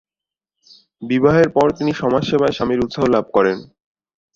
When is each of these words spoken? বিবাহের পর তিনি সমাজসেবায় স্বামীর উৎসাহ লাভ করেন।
বিবাহের 1.01 1.49
পর 1.49 1.67
তিনি 1.77 1.91
সমাজসেবায় 1.93 2.55
স্বামীর 2.57 2.83
উৎসাহ 2.85 3.03
লাভ 3.07 3.25
করেন। 3.33 3.57